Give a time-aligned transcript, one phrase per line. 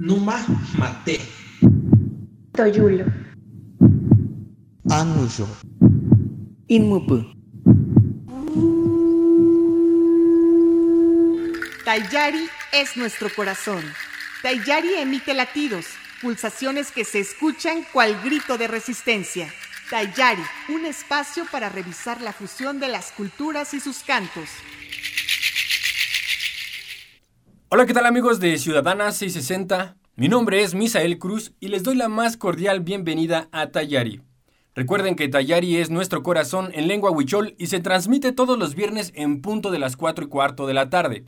[0.00, 0.42] Numa
[0.78, 1.20] Mate.
[2.52, 3.04] Toyulo.
[4.88, 5.46] Anuyo.
[6.68, 7.22] Inmupu.
[11.84, 13.84] Tayari es nuestro corazón.
[14.42, 15.84] Tayari emite latidos,
[16.22, 19.52] pulsaciones que se escuchan cual grito de resistencia.
[19.90, 24.48] Tayari, un espacio para revisar la fusión de las culturas y sus cantos.
[27.72, 29.96] Hola, ¿qué tal amigos de Ciudadana 660?
[30.16, 34.22] Mi nombre es Misael Cruz y les doy la más cordial bienvenida a Tayari.
[34.74, 39.12] Recuerden que Tayari es nuestro corazón en lengua huichol y se transmite todos los viernes
[39.14, 41.26] en punto de las 4 y cuarto de la tarde.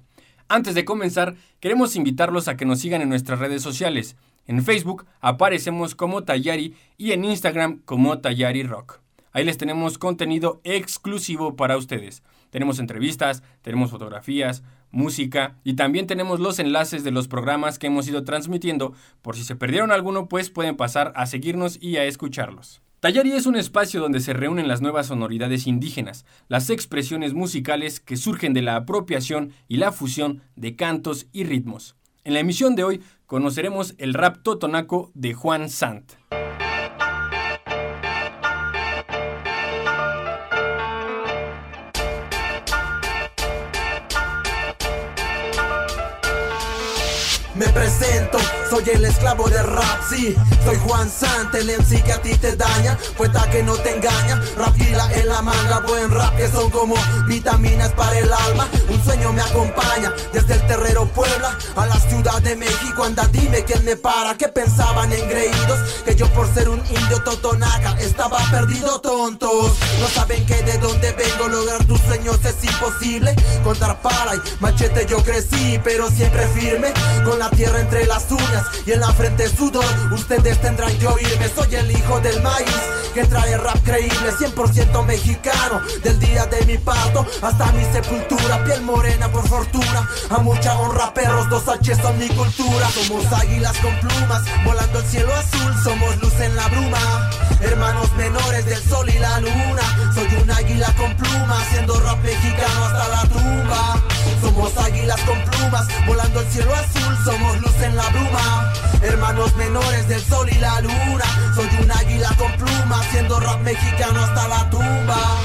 [0.49, 4.17] Antes de comenzar, queremos invitarlos a que nos sigan en nuestras redes sociales.
[4.49, 8.99] En Facebook aparecemos como Tayari y en Instagram como Tayari Rock.
[9.31, 12.25] Ahí les tenemos contenido exclusivo para ustedes.
[12.51, 14.63] Tenemos entrevistas, tenemos fotografías,
[14.93, 18.93] música y también tenemos los enlaces de los programas que hemos ido transmitiendo.
[19.23, 22.83] Por si se perdieron alguno, pues pueden pasar a seguirnos y a escucharlos.
[23.01, 28.17] Tayari es un espacio donde se reúnen las nuevas sonoridades indígenas, las expresiones musicales que
[28.17, 31.97] surgen de la apropiación y la fusión de cantos y ritmos.
[32.23, 36.13] En la emisión de hoy conoceremos el rap totonaco de Juan Sant.
[47.65, 48.39] Me presento,
[48.73, 50.35] soy el esclavo de rap, sí.
[50.65, 52.97] Soy Juan Sant, el MC que a ti te daña.
[53.19, 56.95] Poeta que no te engaña, rapila en la manga Buen rap que son como
[57.27, 58.67] vitaminas para el alma.
[58.89, 63.63] Un sueño me acompaña, desde el terrero Puebla A la ciudad de México, anda dime
[63.65, 69.01] quién me para Que pensaban engreídos, que yo por ser un indio totonaca Estaba perdido
[69.03, 69.73] tontos.
[70.01, 73.35] No saben que de dónde vengo, lograr tus sueños es imposible.
[73.63, 76.93] Contar para y machete yo crecí, pero siempre firme.
[77.25, 79.85] Con la tierra entre las uñas y en la frente sudor.
[80.13, 85.81] Ustedes tendrán que oírme, soy el hijo del maíz que trae rap creíble, 100% mexicano.
[86.03, 90.09] Del día de mi parto hasta mi sepultura, piel morena por fortuna.
[90.31, 92.89] A mucha honra, perros, dos H son mi cultura.
[92.91, 97.31] Somos águilas con plumas, volando el cielo azul, somos luz en la bruma.
[97.61, 100.13] Hermanos menores del sol y la luna.
[100.15, 104.03] Soy un águila con plumas, haciendo rap mexicano hasta la tumba.
[104.41, 108.52] Somos águilas con plumas, volando el cielo azul, somos luz en la bruma.
[109.33, 111.25] Hermanos menores del sol y la luna.
[111.55, 115.39] Soy un águila con plumas, haciendo rap mexicano hasta la tumba.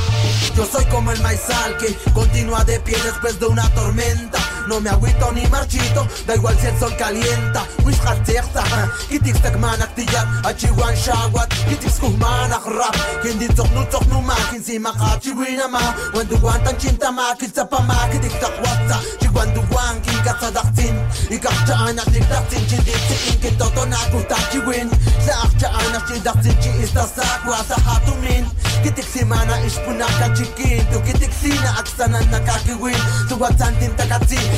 [0.57, 4.39] Yo soy como el maizal que continúa de pie después de una tormenta.
[4.67, 8.63] No me agüito ni marchito, da igual si el sol calienta Wish katekta,
[9.07, 14.91] kitik takman aktiyat Achiwan shawat, kitik skuhman akrap Hindi toknu toknu ma, kin si ma
[14.91, 15.79] makachiwi na ma
[16.13, 20.95] Wanduwan tang chinta ma, kilsa pa ma, kitik takwata Chigwan duwan, kinkat sadaktin
[21.31, 24.91] Ikakchaan at ligdatin, chinditiin Kintoto na kutachiwin
[25.27, 28.45] Laakchaan at chidaktin, chiistasakwa sa hatumin
[28.83, 34.56] Kitiksimana ishpunaka chikin Tukitiksina aksanan nakakiwin Tuwatsan din takatin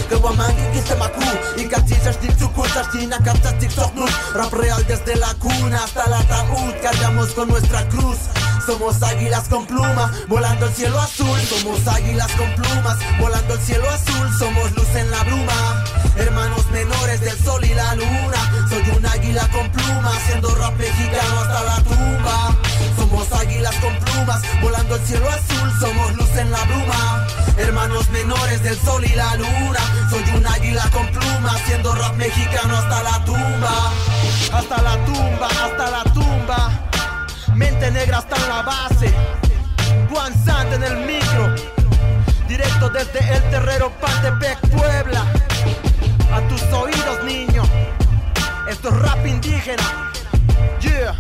[0.90, 1.22] sa maku.
[1.58, 4.12] Ikatsisas dik sukulsas, sinakapsas dik soknus.
[4.34, 8.18] Rap real desde la cuna hasta el ataúd, cargamos con nuestra cruz.
[8.66, 11.40] Somos águilas con pluma, volando el cielo azul.
[11.42, 14.28] Somos águilas con plumas, volando el cielo azul.
[14.38, 15.84] Somos luz en la bruma,
[16.18, 18.42] hermanos menores del sol y la luna.
[18.70, 22.56] Soy un águila con pluma, haciendo rap mexicano hasta la tumba.
[22.98, 25.72] Somos águilas con plumas, volando el cielo azul.
[25.80, 27.19] Somos luz en la bruma,
[27.60, 29.80] hermanos menores del sol y la luna.
[30.10, 33.92] Soy un águila con pluma, haciendo rap mexicano hasta la tumba.
[34.54, 36.90] Hasta la tumba, hasta la tumba.
[37.54, 39.14] Mente negra hasta en la base.
[40.10, 40.34] Juan
[40.74, 41.56] en el micro.
[42.48, 45.26] Directo desde el terrero Pantepec, Puebla.
[46.34, 47.64] A tus oídos, niño.
[48.70, 50.12] Esto es rap indígena.
[50.82, 51.16] Yeah.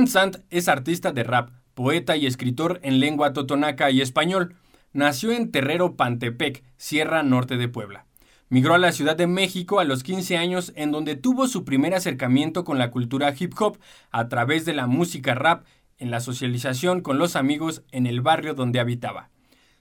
[0.00, 4.56] Juan Sant es artista de rap, poeta y escritor en lengua totonaca y español.
[4.94, 8.06] Nació en Terrero Pantepec, Sierra Norte de Puebla.
[8.48, 11.92] Migró a la Ciudad de México a los 15 años en donde tuvo su primer
[11.92, 13.78] acercamiento con la cultura hip hop
[14.10, 15.66] a través de la música rap
[15.98, 19.28] en la socialización con los amigos en el barrio donde habitaba.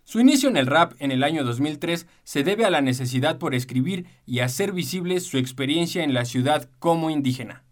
[0.03, 3.55] Su inicio en el rap en el año 2003 se debe a la necesidad por
[3.55, 7.63] escribir y hacer visible su experiencia en la ciudad como indígena.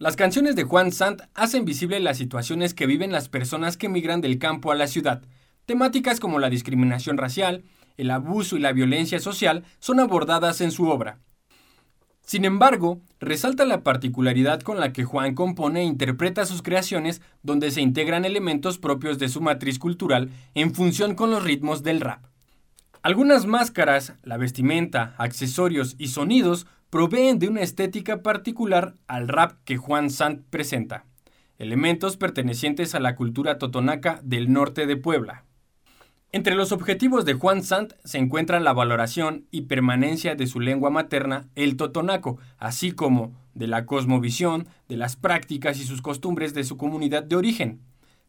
[0.00, 4.20] Las canciones de Juan Sant hacen visible las situaciones que viven las personas que migran
[4.20, 5.22] del campo a la ciudad.
[5.66, 7.64] Temáticas como la discriminación racial,
[7.96, 11.18] el abuso y la violencia social son abordadas en su obra.
[12.24, 17.72] Sin embargo, resalta la particularidad con la que Juan compone e interpreta sus creaciones donde
[17.72, 22.24] se integran elementos propios de su matriz cultural en función con los ritmos del rap.
[23.02, 29.76] Algunas máscaras, la vestimenta, accesorios y sonidos proveen de una estética particular al rap que
[29.76, 31.04] Juan Sant presenta,
[31.58, 35.44] elementos pertenecientes a la cultura totonaca del norte de Puebla.
[36.30, 40.90] Entre los objetivos de Juan Sant se encuentran la valoración y permanencia de su lengua
[40.90, 46.64] materna, el totonaco, así como de la cosmovisión, de las prácticas y sus costumbres de
[46.64, 47.80] su comunidad de origen.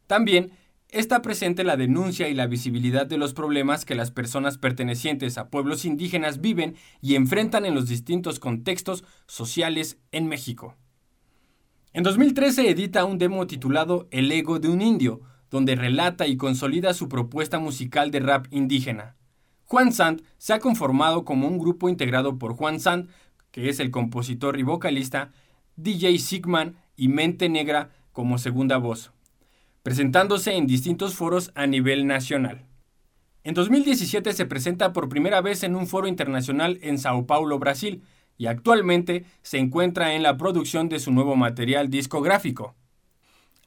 [0.08, 0.52] También
[0.92, 5.50] está presente la denuncia y la visibilidad de los problemas que las personas pertenecientes a
[5.50, 10.76] pueblos indígenas viven y enfrentan en los distintos contextos sociales en México.
[11.94, 16.94] En 2013 edita un demo titulado El ego de un indio, donde relata y consolida
[16.94, 19.16] su propuesta musical de rap indígena.
[19.66, 23.10] Juan Sant se ha conformado como un grupo integrado por Juan Sant,
[23.52, 25.32] que es el compositor y vocalista,
[25.76, 29.12] DJ Sigman y Mente Negra como segunda voz,
[29.84, 32.66] presentándose en distintos foros a nivel nacional.
[33.44, 38.04] En 2017 se presenta por primera vez en un foro internacional en Sao Paulo, Brasil,
[38.38, 42.76] y actualmente se encuentra en la producción de su nuevo material discográfico.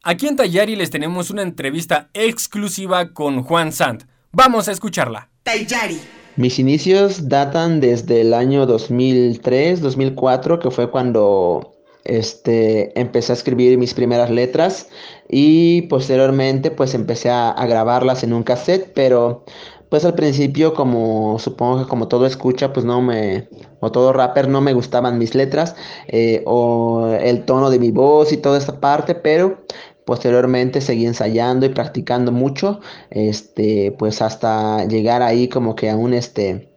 [0.02, 4.04] Aquí en Tayari les tenemos una entrevista exclusiva con Juan Sant.
[4.32, 5.30] Vamos a escucharla.
[5.42, 6.00] Tayari.
[6.36, 11.71] Mis inicios datan desde el año 2003, 2004, que fue cuando
[12.04, 14.88] este, empecé a escribir mis primeras letras
[15.28, 19.44] y posteriormente pues empecé a, grabarlas en un cassette, pero
[19.88, 23.48] pues al principio como supongo que como todo escucha pues no me,
[23.80, 25.76] o todo rapper no me gustaban mis letras
[26.08, 29.64] eh, o el tono de mi voz y toda esta parte, pero
[30.04, 36.12] Posteriormente seguí ensayando y practicando mucho, este, pues hasta llegar ahí como que a un,
[36.12, 36.74] este,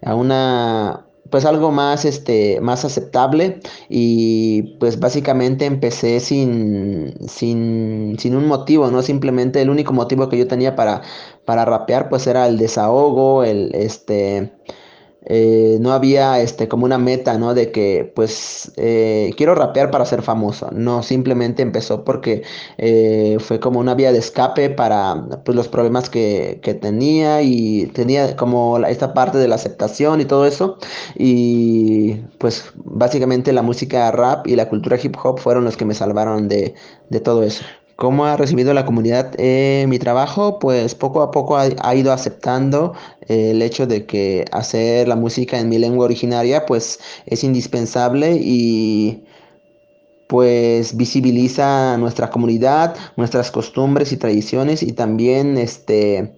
[0.00, 8.36] a una, pues algo más, este, más aceptable y pues básicamente empecé sin, sin, sin
[8.36, 9.02] un motivo, ¿no?
[9.02, 11.02] Simplemente el único motivo que yo tenía para,
[11.44, 14.52] para rapear pues era el desahogo, el, este,
[15.28, 17.54] eh, no había este como una meta, ¿no?
[17.54, 20.70] De que pues eh, quiero rapear para ser famoso.
[20.72, 22.42] No, simplemente empezó porque
[22.78, 27.86] eh, fue como una vía de escape para pues, los problemas que, que tenía y
[27.88, 30.78] tenía como esta parte de la aceptación y todo eso.
[31.16, 35.94] Y pues básicamente la música rap y la cultura hip hop fueron los que me
[35.94, 36.74] salvaron de,
[37.10, 37.64] de todo eso.
[37.98, 40.60] ¿Cómo ha recibido la comunidad eh, mi trabajo?
[40.60, 45.58] Pues poco a poco ha, ido aceptando eh, el hecho de que hacer la música
[45.58, 49.24] en mi lengua originaria pues es indispensable y
[50.28, 56.34] pues visibiliza nuestra comunidad, nuestras costumbres y tradiciones y también este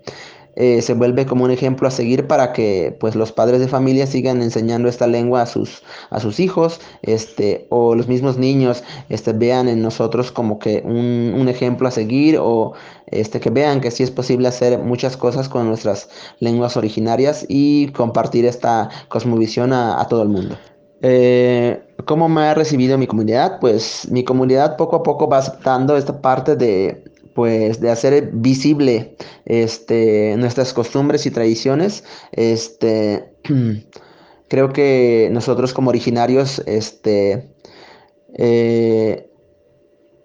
[0.56, 4.06] eh, se vuelve como un ejemplo a seguir para que pues los padres de familia
[4.06, 9.32] sigan enseñando esta lengua a sus a sus hijos este o los mismos niños este
[9.32, 12.72] vean en nosotros como que un, un ejemplo a seguir o
[13.06, 16.08] este que vean que sí es posible hacer muchas cosas con nuestras
[16.38, 20.56] lenguas originarias y compartir esta cosmovisión a, todo el mundo
[21.02, 23.58] eh, ¿Cómo me ha recibido mi comunidad?
[23.60, 27.04] Pues mi comunidad poco a poco va aceptando esta parte de,
[27.34, 33.34] pues de hacer visible este nuestras costumbres y tradiciones este
[34.48, 37.50] creo que nosotros como originarios este
[38.34, 39.30] eh,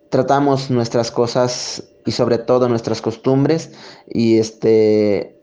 [0.10, 3.71] tratamos nuestras cosas y sobre todo nuestras costumbres
[4.07, 5.35] y este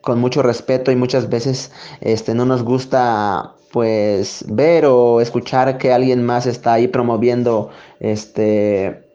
[0.00, 1.70] con mucho respeto y muchas veces
[2.00, 7.70] este no nos gusta pues ver o escuchar que alguien más está ahí promoviendo
[8.00, 9.11] este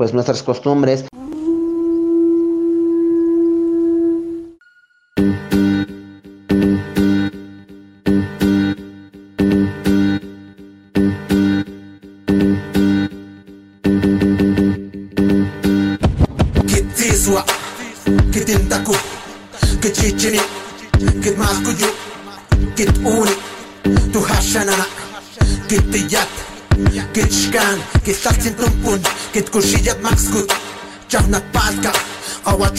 [0.00, 1.04] pues nuestras costumbres.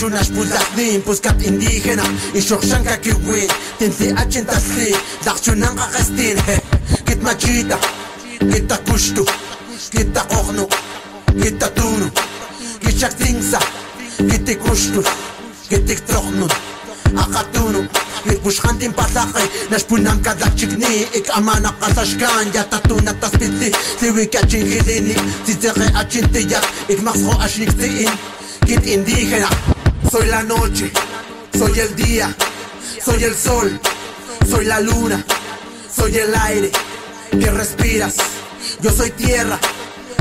[0.01, 2.03] chunashpuzajnin puskat indígena
[2.33, 6.37] ixoxankakiuin tintliachintasli darchunanqaqastin
[7.05, 7.77] kitmachita
[8.51, 9.25] kitakuxtu
[9.91, 10.69] kitaqojnu
[11.41, 12.07] kitatunu
[12.81, 13.59] kixaktinsa
[14.29, 15.03] kitikuxtu
[15.69, 16.51] kitiktrojnun
[17.23, 17.81] aqatunu
[18.31, 25.15] Ikushkantin pasakay Nashpunan kadachikni Ik amana kasashkan Yatatuna taspitli Siwik achin hilini
[25.45, 28.11] Tizekhe achin tiyak Ik maxro ashniktiin
[28.65, 29.49] Kit indígena
[30.11, 30.91] Soy la noche,
[31.57, 32.35] soy el día,
[33.01, 33.79] soy el sol,
[34.45, 35.25] soy la luna,
[35.95, 36.69] soy el aire
[37.39, 38.15] que respiras.
[38.81, 39.57] Yo soy tierra,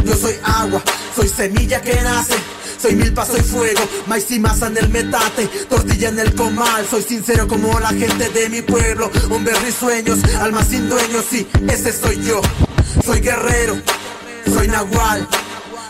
[0.05, 0.81] yo soy agua,
[1.17, 2.37] soy semilla que nace.
[2.81, 6.87] Soy milpa, soy fuego, maíz y masa en el metate, tortilla en el comal.
[6.89, 9.11] Soy sincero como la gente de mi pueblo.
[9.29, 12.41] Hombre sueños, alma sin dueños, sí, ese soy yo.
[13.05, 13.77] Soy guerrero,
[14.55, 15.27] soy nahual,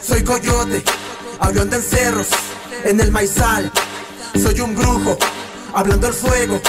[0.03, 0.83] soy coyote,
[1.39, 2.29] avión de cerros,
[2.85, 3.71] en el maizal.
[4.35, 5.17] Soy un brujo,
[5.75, 6.61] hablando el fuego,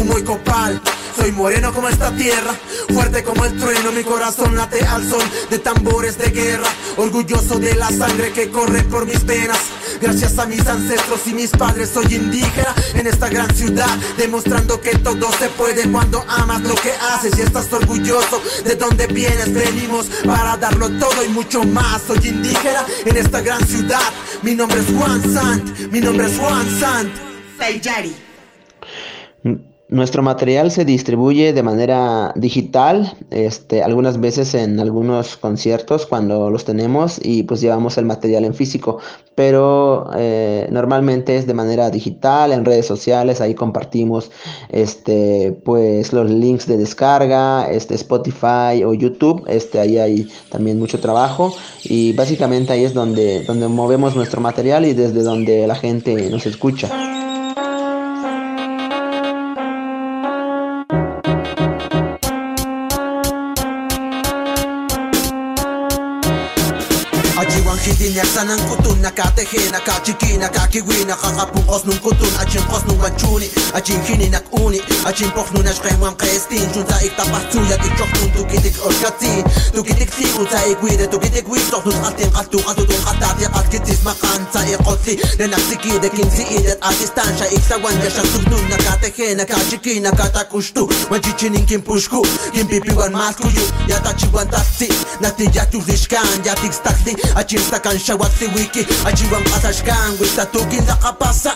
[0.00, 0.80] humo y copal.
[1.16, 2.54] Soy moreno como esta tierra,
[2.92, 7.74] fuerte como el trueno, mi corazón late al son de tambores de guerra, orgulloso de
[7.74, 9.58] la sangre que corre por mis venas.
[10.00, 14.96] Gracias a mis ancestros y mis padres soy indígena en esta gran ciudad, demostrando que
[14.98, 19.52] todo se puede cuando amas lo que haces y estás orgulloso de donde vienes.
[19.52, 22.02] Venimos para darlo todo y mucho más.
[22.06, 24.12] Soy indígena en esta gran ciudad.
[24.42, 27.12] Mi nombre es Juan Sant, mi nombre es Juan Sant.
[27.58, 28.25] Tayari.
[29.88, 36.64] Nuestro material se distribuye de manera digital, este, algunas veces en algunos conciertos cuando los
[36.64, 38.98] tenemos y pues llevamos el material en físico,
[39.36, 44.32] pero eh, normalmente es de manera digital, en redes sociales, ahí compartimos
[44.70, 50.98] este, pues los links de descarga, este, Spotify o YouTube, este, ahí hay también mucho
[50.98, 56.28] trabajo y básicamente ahí es donde, donde movemos nuestro material y desde donde la gente
[56.28, 56.90] nos escucha.
[67.98, 73.48] την εξαναγκωτον να κατέχει να κατικεί να κακεύνει να χαζάπουν χώς νομικωτον αχίμ χώς νομαντούνι
[73.76, 78.70] αχίμχεινι να κούνι αχίμπροφνον εσχεινού αν κρειστεί ουτα είχτα παρτού να τι κρατούν το κοιτα
[78.88, 79.34] ερκατεί
[79.74, 85.18] το κοιταξεί ουτα είχουνε το κοιταγούι στρατούς αλτιμ αλτού αντούς αλταβια αλκετείς μα انساق قصي
[85.40, 92.22] لنفسك ايدك انسي ايدك عزيزتان شايك سوان جاشا سبدونا كاتخينا كاتشكينا كاتاكوشتو وجيتشينين كين بوشكو
[92.54, 94.88] كين بيبي وان ماسكويو ياتاتشي وان تاسي
[95.20, 101.54] ناتي ياتو زيشكان ياتيك ستاكسي اتشيرتاكان شاواتسي ويكي اتشيوان قاساشكان ويستاتوكين لقاباسا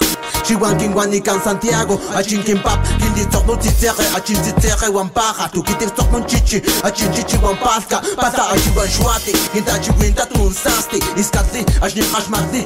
[0.49, 6.25] شيوانكين وانيكان سانتياغو اتشينكين باب كين دي تقنو تيتيغي اتشين تيتيغي وان باخا توكيتيك تقنو
[6.25, 12.03] تشيتشي اتشين تشيتشي وان باسكا باسا اتشيوان شواتي كين تاتشي وين تاتون ساستي اسكاتسي اشني
[12.03, 12.65] قاشمارتي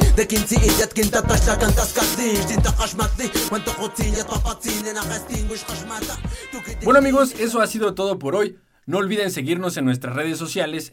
[6.82, 8.58] Bueno amigos, eso ha sido todo por hoy.
[8.86, 10.92] No olviden seguirnos en nuestras redes sociales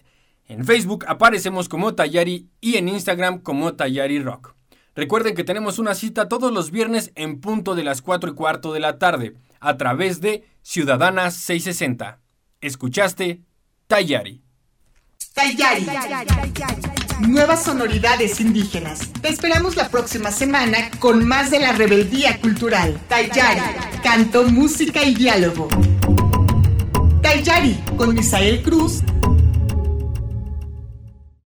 [0.51, 4.53] en Facebook aparecemos como Tayari y en Instagram como Tayari Rock.
[4.95, 8.73] Recuerden que tenemos una cita todos los viernes en punto de las 4 y cuarto
[8.73, 12.19] de la tarde a través de Ciudadanas 660.
[12.59, 13.43] ¿Escuchaste?
[13.87, 14.41] Tayari.
[15.33, 15.85] Tayari.
[17.27, 18.99] Nuevas sonoridades indígenas.
[19.21, 22.99] Te esperamos la próxima semana con más de la rebeldía cultural.
[23.07, 23.61] Tayari.
[24.03, 25.67] Canto, música y diálogo.
[27.21, 29.03] Tayari con Misael Cruz